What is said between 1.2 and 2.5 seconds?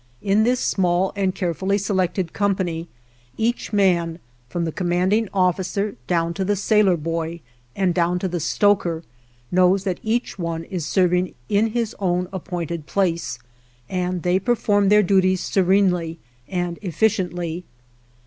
carefully selected